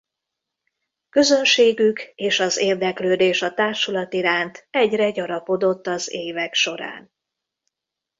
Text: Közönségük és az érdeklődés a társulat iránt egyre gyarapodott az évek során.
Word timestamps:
Közönségük 1.09 2.01
és 2.15 2.39
az 2.39 2.57
érdeklődés 2.57 3.41
a 3.41 3.53
társulat 3.53 4.13
iránt 4.13 4.67
egyre 4.69 5.11
gyarapodott 5.11 5.87
az 5.87 6.09
évek 6.11 6.53
során. 6.53 7.11